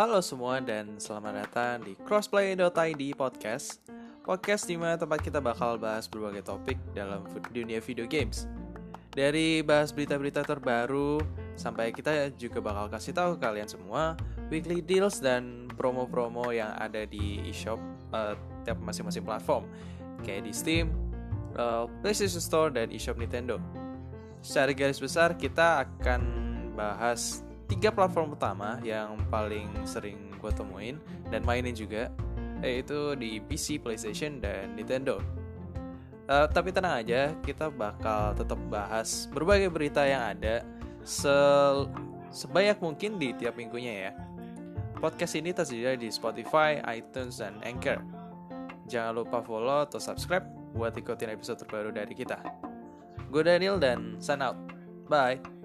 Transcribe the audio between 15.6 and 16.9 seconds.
promo-promo yang